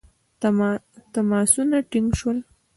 [1.13, 2.37] تماسونه ټینګ شول.